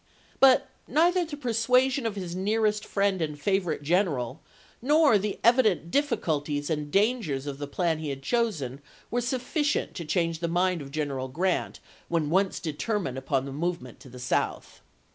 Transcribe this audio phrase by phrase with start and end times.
[0.39, 4.41] 1 But neither the persuasion of his nearest friend and favorite general,
[4.81, 9.93] nor the evident difficulties and dangers of the plan he had chosen, were suffi cient
[9.93, 14.17] to change the mind of General Grant when once determined upon the movement to the
[14.17, 14.81] south.